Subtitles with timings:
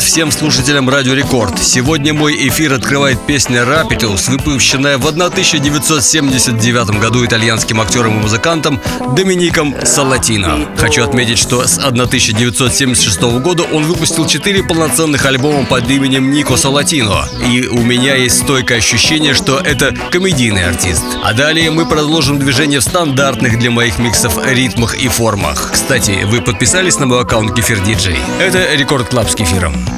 [0.00, 1.62] Привет всем слушателям Радио Рекорд.
[1.62, 8.80] Сегодня мой эфир открывает песня «Рапитус», выпущенная в 1979 году итальянским актером и музыкантом
[9.14, 10.66] Домиником Салатино.
[10.78, 17.28] Хочу отметить, что с 1976 года он выпустил четыре полноценных альбома под именем Нико Салатино.
[17.46, 21.04] И у меня есть стойкое ощущение, что это комедийный артист.
[21.22, 25.72] А далее мы продолжим движение в стандартных для моих миксов ритмах и формах.
[25.74, 28.16] Кстати, вы подписались на мой аккаунт Кефир Диджей?
[28.40, 29.89] Это Record Club с кефиром.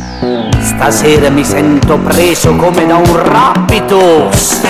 [0.62, 4.60] Stasera mi sento preso come da un rapitus.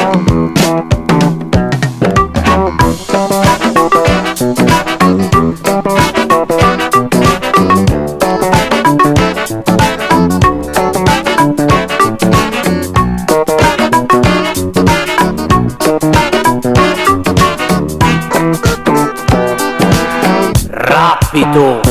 [20.71, 21.82] Rapitus.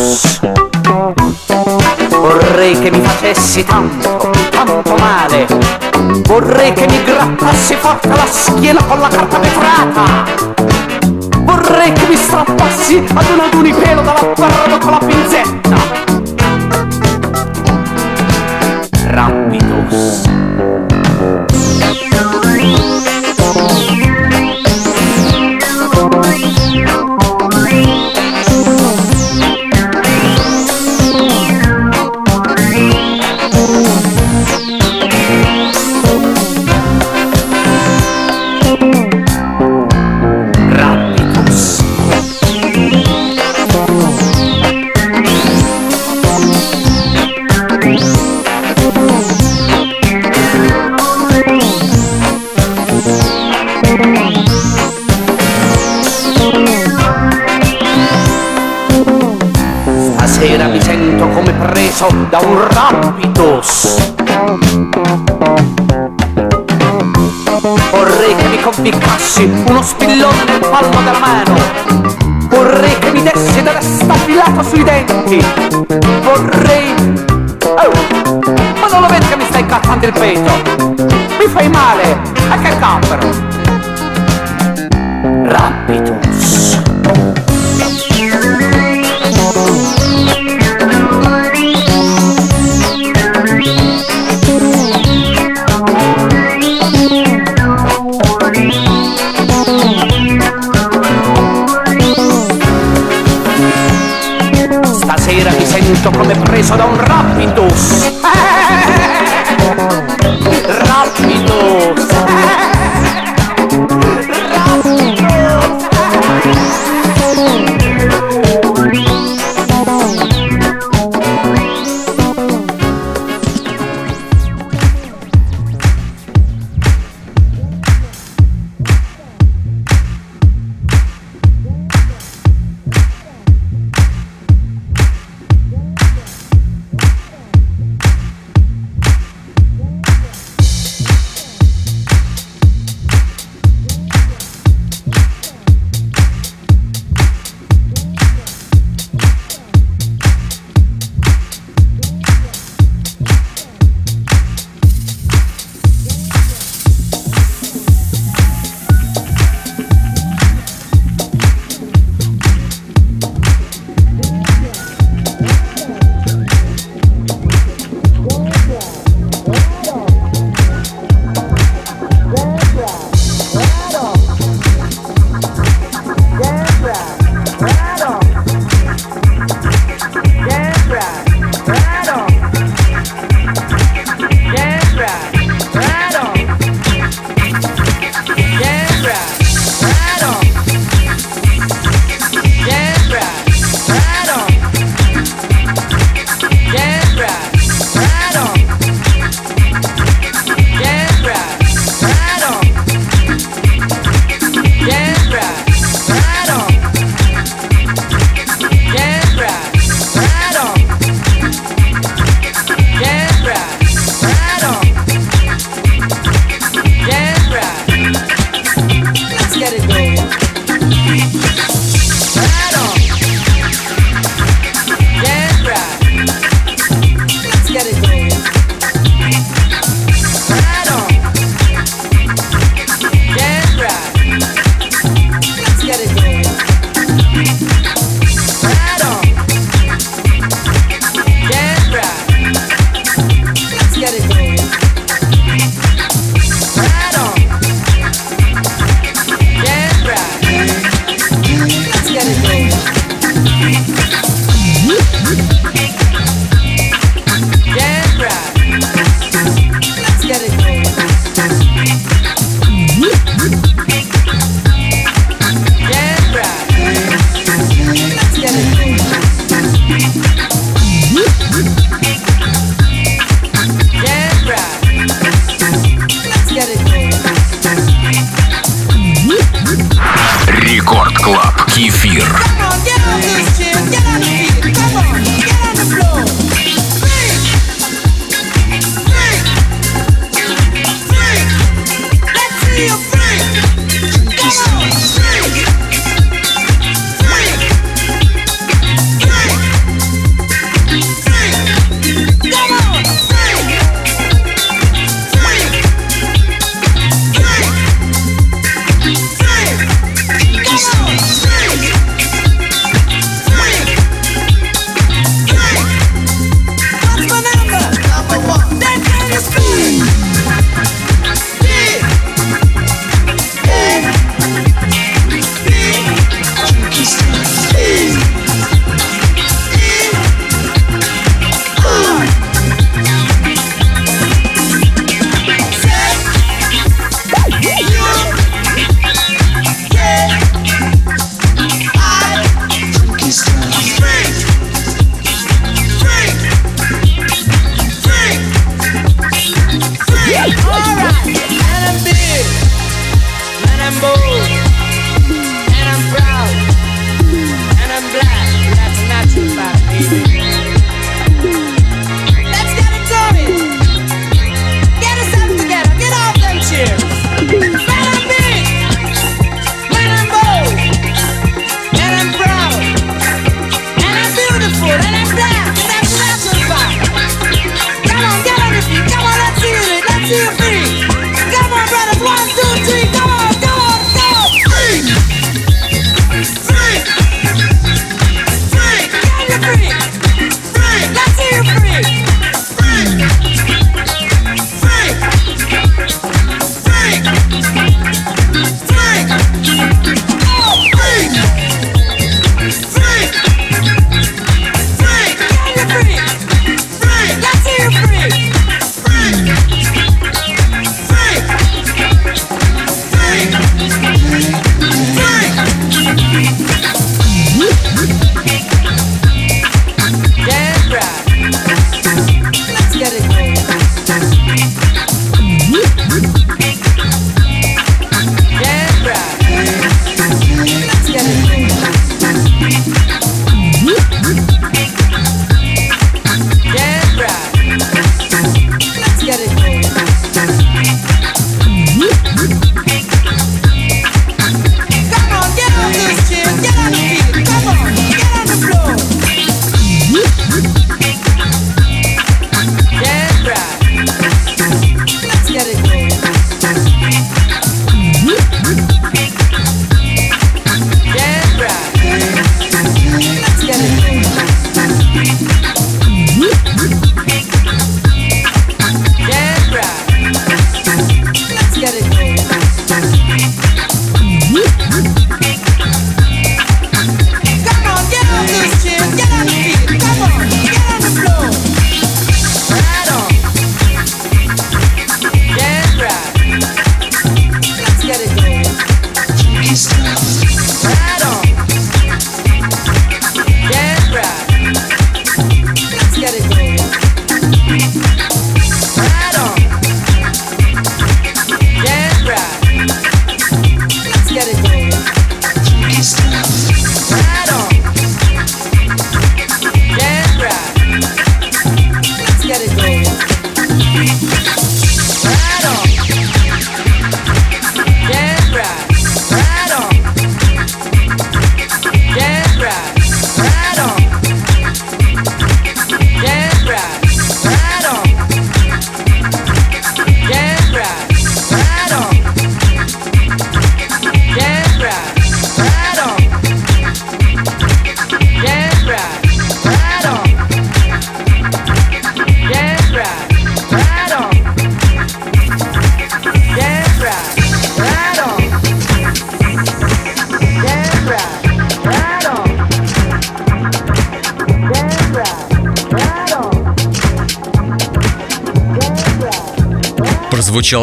[3.34, 5.48] Facessi tanto, tanto male.
[6.24, 10.26] Vorrei che mi grattassi forte la schiena con la carta vetrata.
[11.40, 15.71] Vorrei che mi strappassi ad un adunipelo dall'atterrado con la pinzetta.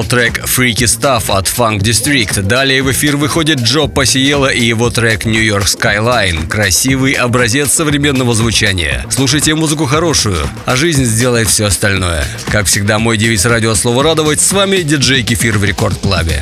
[0.08, 2.42] Трек Freaky Stuff от Funk District.
[2.42, 6.48] Далее в эфир выходит Джо Пасиела и его трек New York Skyline.
[6.48, 9.04] Красивый образец современного звучания.
[9.10, 12.24] Слушайте музыку хорошую, а жизнь сделает все остальное.
[12.50, 14.40] Как всегда, мой девиз радио «Слово радовать».
[14.40, 16.40] С вами диджей Кефир в Рекорд Клабе.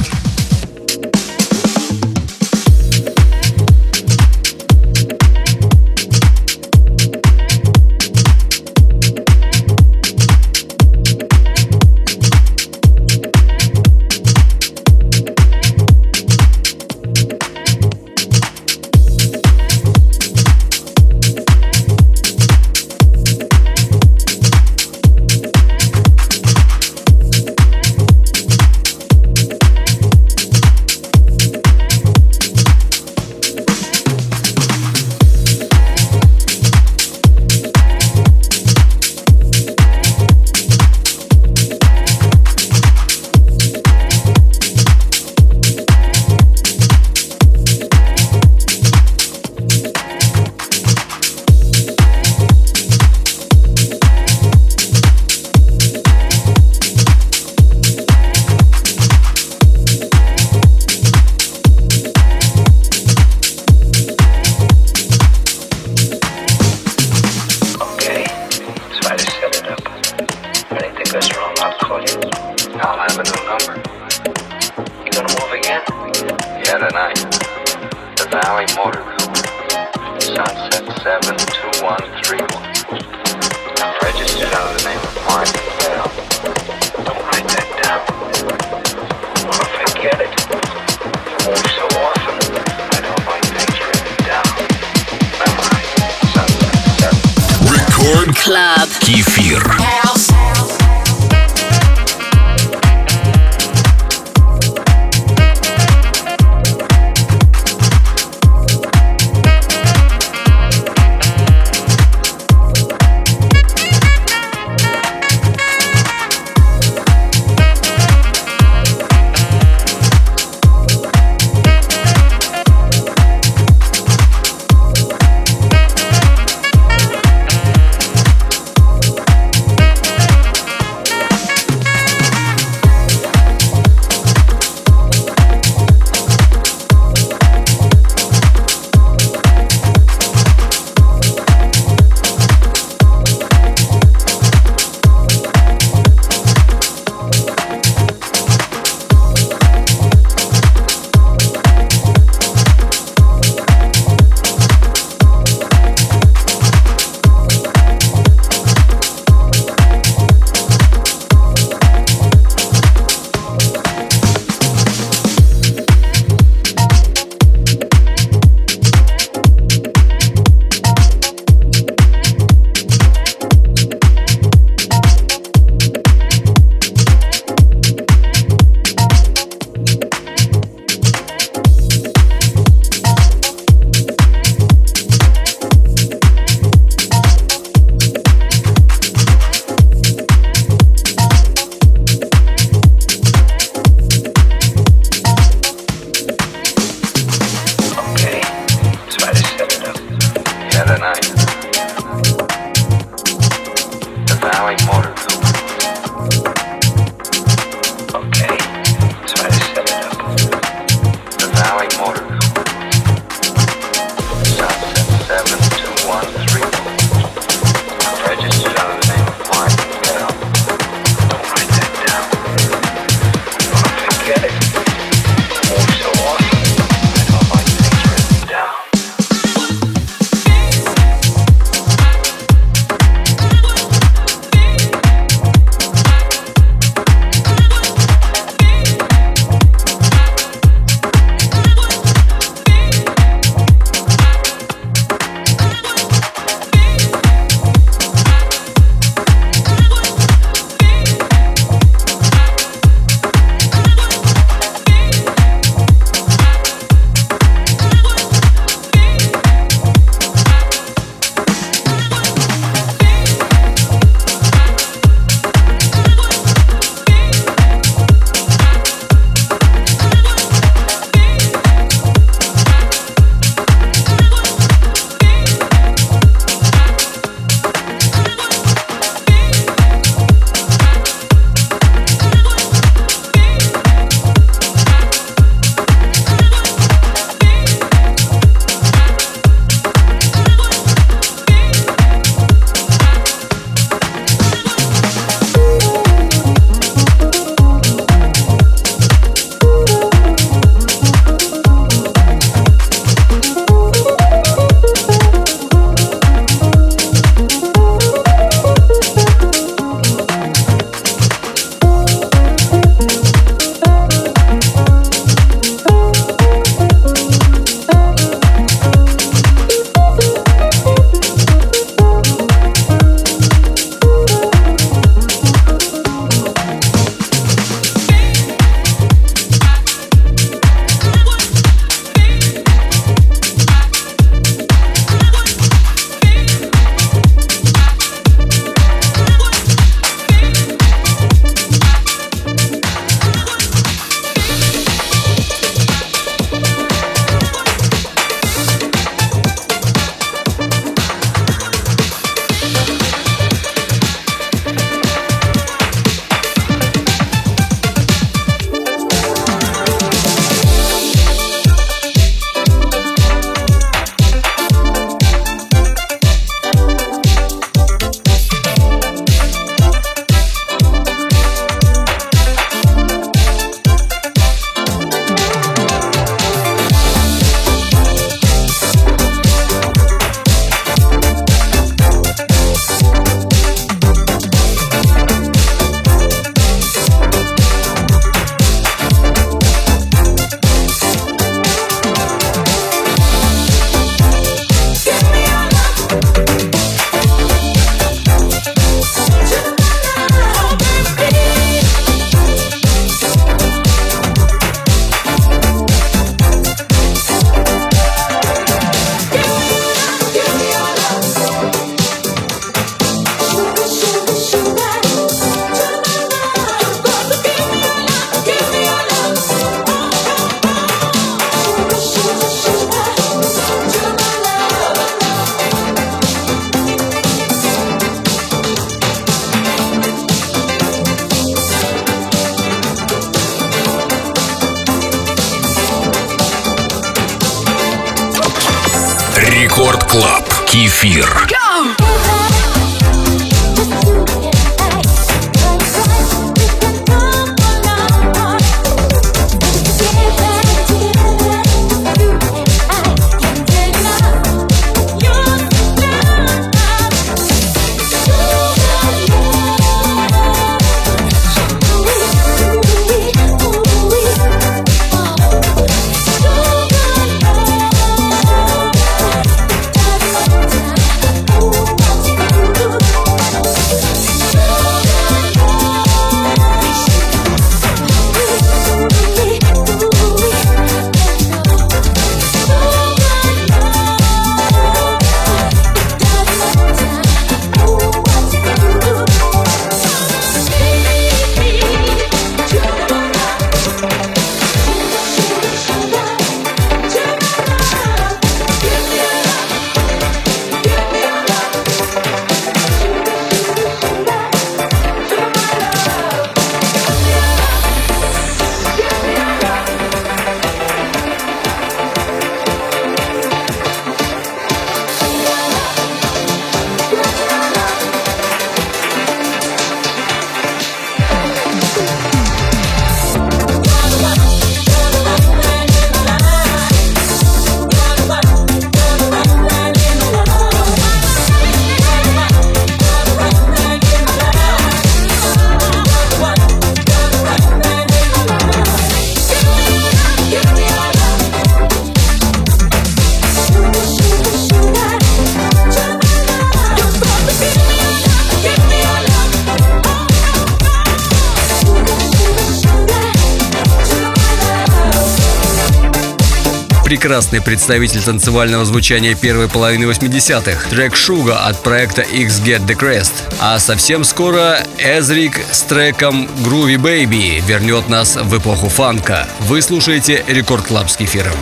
[557.27, 563.33] Прекрасный представитель танцевального звучания первой половины 80-х, трек Sugar от проекта X Get The Crest.
[563.59, 569.49] А совсем скоро Эзрик с треком Groovy Baby вернет нас в эпоху фанка.
[569.59, 571.57] Вы слушаете Record Club с кефиром.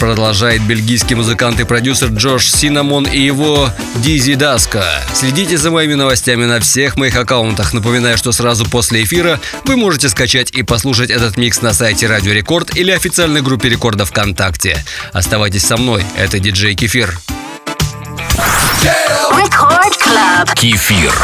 [0.00, 4.84] Продолжает бельгийский музыкант и продюсер Джош Синамон и его Дизи Даска.
[5.12, 7.74] Следите за моими новостями на всех моих аккаунтах.
[7.74, 12.32] Напоминаю, что сразу после эфира вы можете скачать и послушать этот микс на сайте Радио
[12.32, 14.82] Рекорд или официальной группе Рекорда ВКонтакте.
[15.12, 17.18] Оставайтесь со мной, это диджей Кефир.
[20.02, 20.54] Club.
[20.54, 21.14] Кефир.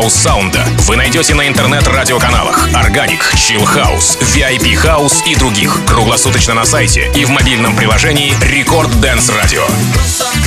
[0.00, 5.84] Хаус-саунда вы найдете на интернет-радиоканалах Organic, Chill House, VIP House и других.
[5.86, 10.39] Круглосуточно на сайте и в мобильном приложении Record Dance Radio.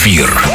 [0.00, 0.49] Club.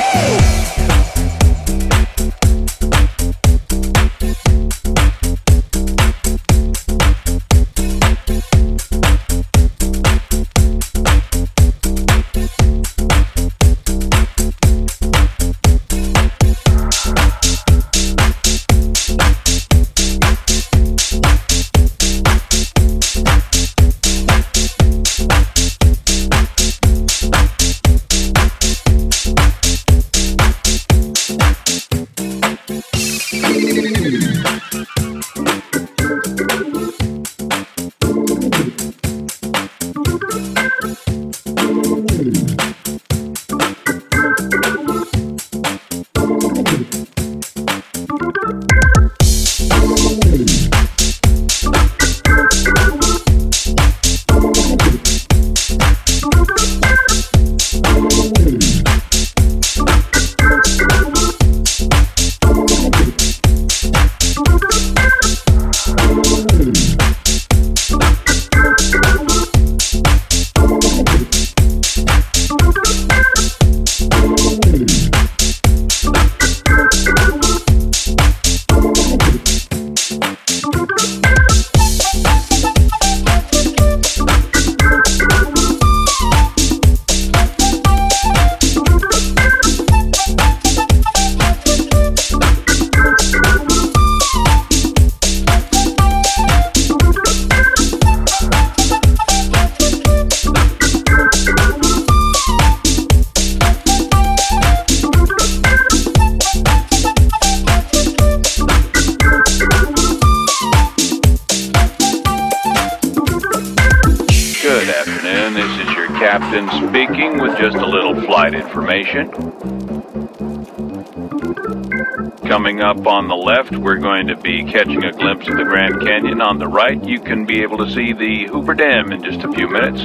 [124.64, 126.41] Catching a glimpse of the Grand Canyon.
[126.41, 129.51] On the right, you can be able to see the Hoover Dam in just a
[129.51, 130.01] few minutes.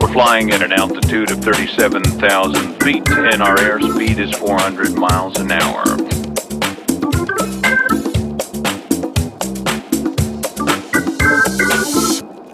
[0.00, 5.52] We're flying at an altitude of 37,000 feet, and our airspeed is 400 miles an
[5.52, 5.84] hour.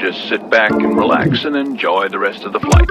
[0.01, 2.86] Just sit back and relax and enjoy the rest of the flight.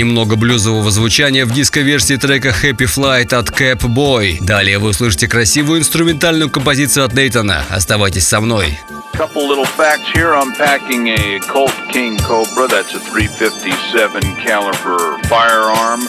[0.00, 4.38] Немного блюзового звучания в диско-версии трека Happy Flight от Cap Boy.
[4.40, 7.66] Далее вы услышите красивую инструментальную композицию от Нейтана.
[7.68, 8.80] Оставайтесь со мной.
[9.12, 10.32] Couple little facts here.
[10.34, 12.66] I'm packing a Colt King Cobra.
[12.66, 16.00] That's a 357 caliber firearm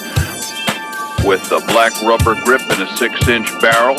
[1.26, 3.98] with a black rubber grip and a 6-inch barrel.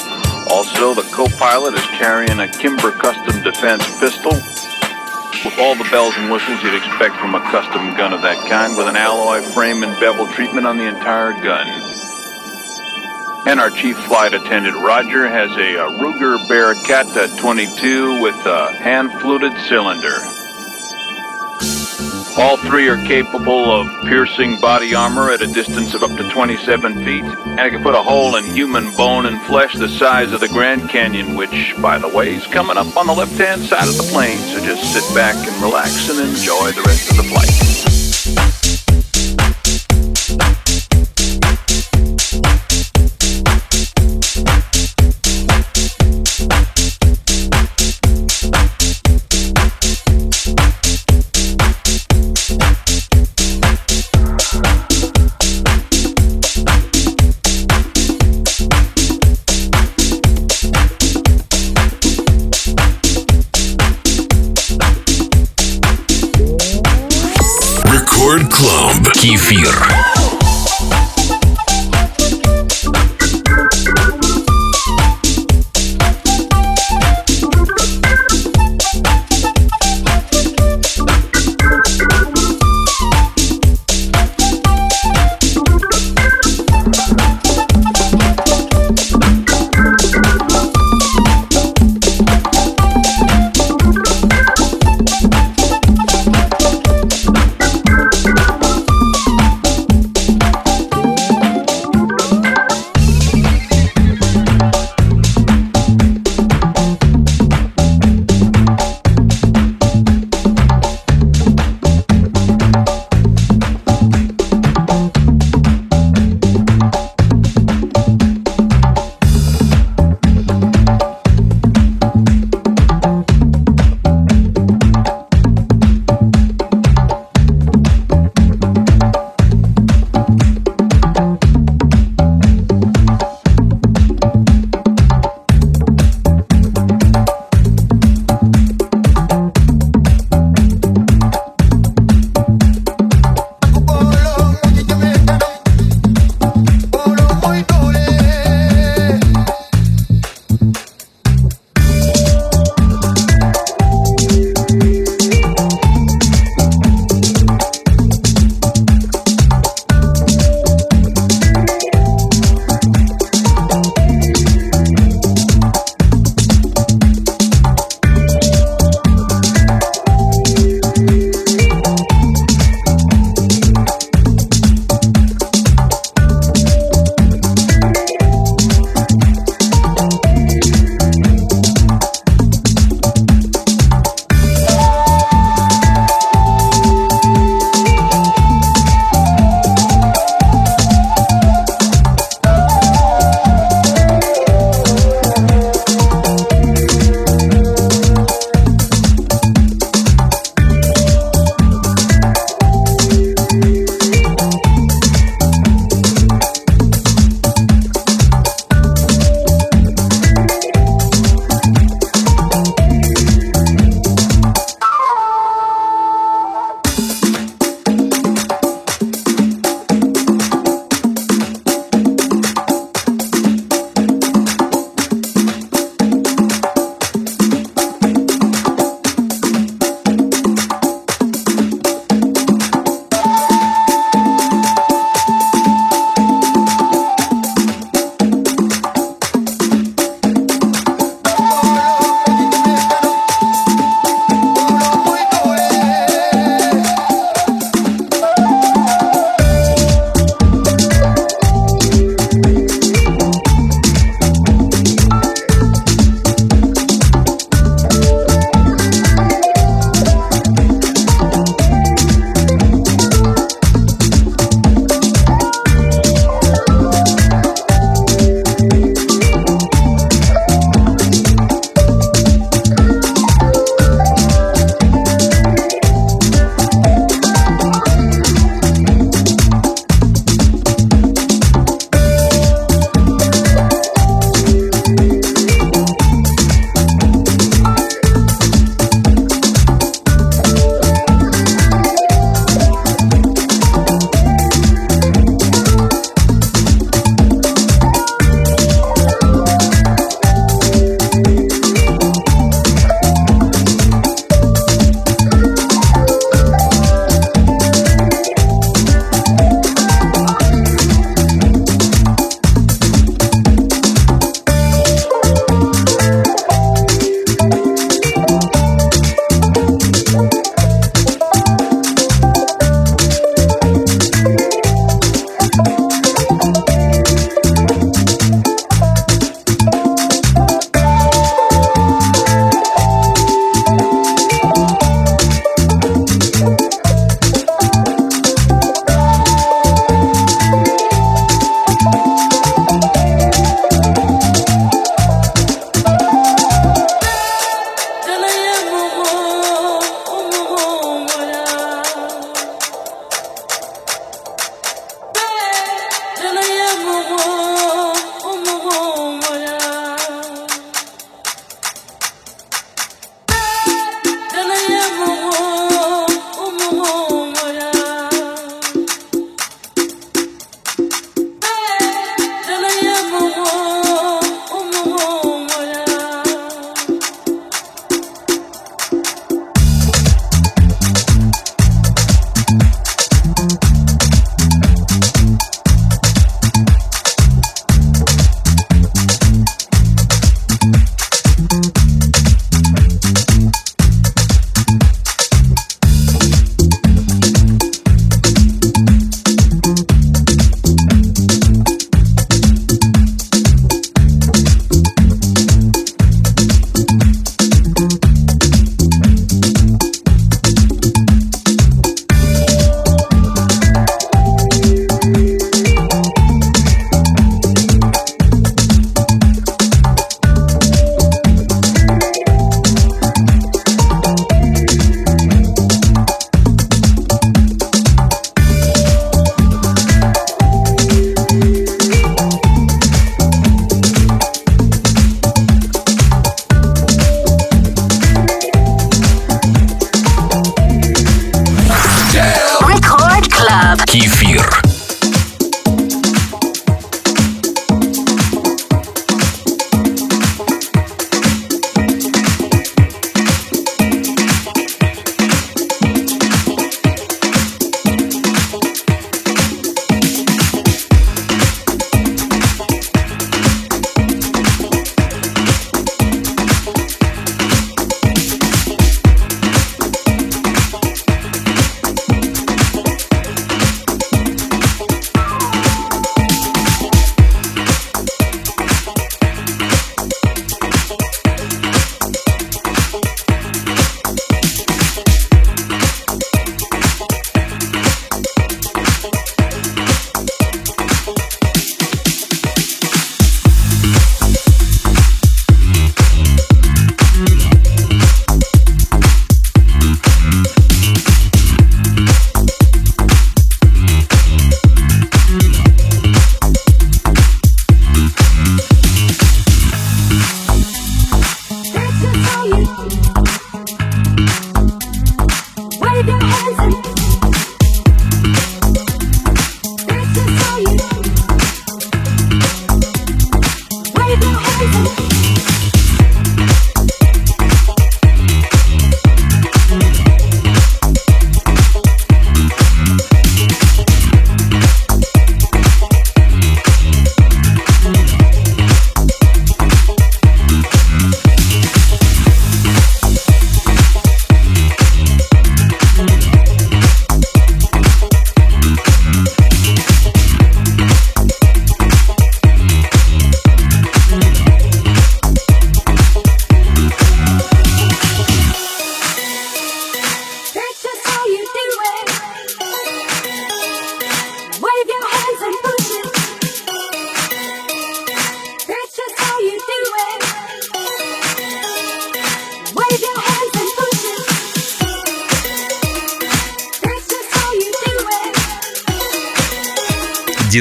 [0.48, 4.40] Also, the co-pilot is carrying a Kimber Custom Defense pistol
[5.44, 8.76] with all the bells and whistles you'd expect from a custom gun of that kind,
[8.76, 11.66] with an alloy frame and bevel treatment on the entire gun.
[13.46, 18.72] And our chief flight attendant Roger has a, a Ruger Bearcat uh, 22 with a
[18.72, 20.20] hand-fluted cylinder.
[22.38, 27.04] All three are capable of piercing body armor at a distance of up to 27
[27.04, 30.40] feet, and it can put a hole in human bone and flesh the size of
[30.40, 33.96] the Grand Canyon, which, by the way, is coming up on the left-hand side of
[33.98, 34.38] the plane.
[34.38, 37.91] So just sit back and relax and enjoy the rest of the flight.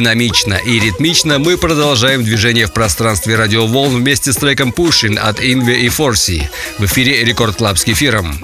[0.01, 5.81] Динамично и ритмично мы продолжаем движение в пространстве радиоволн вместе с треком Pushing от Invi
[5.81, 6.41] и Forsi.
[6.79, 8.35] В эфире Record Club с кефиром.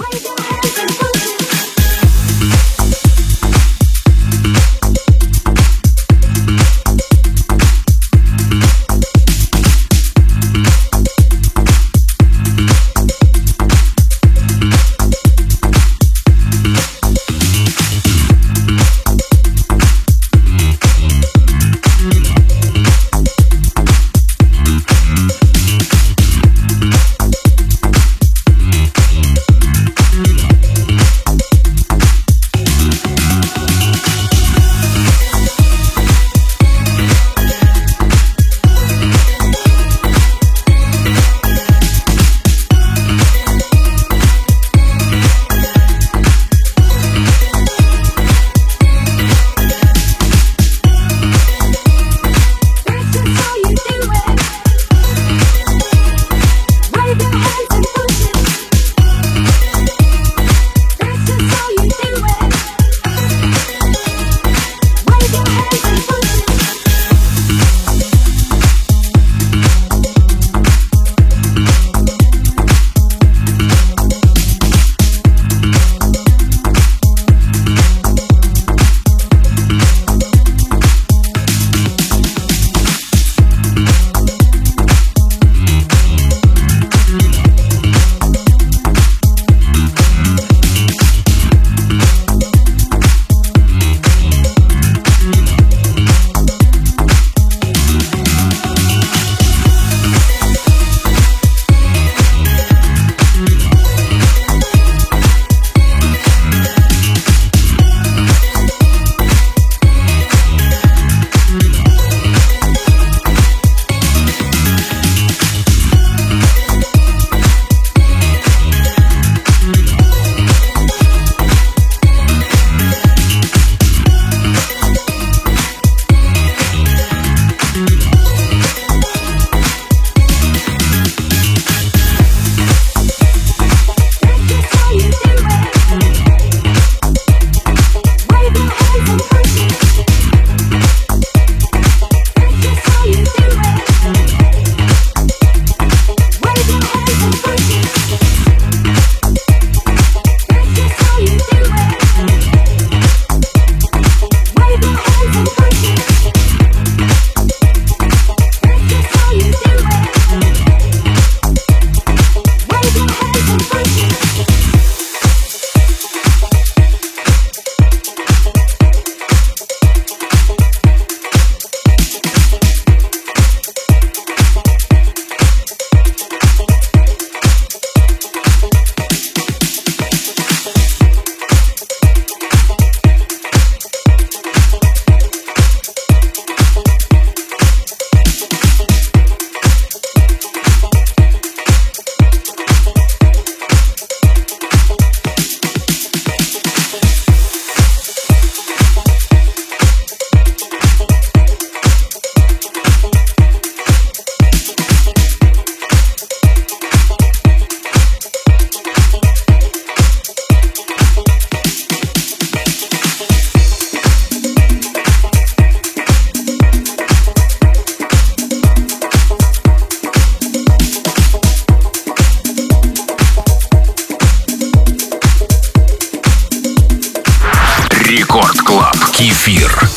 [229.18, 229.97] Кефир.